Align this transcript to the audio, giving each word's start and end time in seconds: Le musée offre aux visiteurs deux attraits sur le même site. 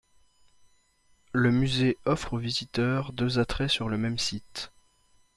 Le 1.31 1.51
musée 1.51 1.95
offre 2.05 2.33
aux 2.33 2.39
visiteurs 2.39 3.13
deux 3.13 3.37
attraits 3.37 3.69
sur 3.69 3.87
le 3.87 3.99
même 3.99 4.17
site. 4.17 4.71